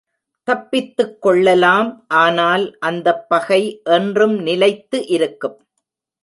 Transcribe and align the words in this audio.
தப்பித்துக்கொள்ளலாம் 0.47 1.89
ஆனால் 2.07 2.77
அந்தப் 2.79 3.29
பகை 3.29 3.61
என்றும் 3.91 4.39
நிலைத்து 4.39 5.07
இருக்கும். 5.07 5.57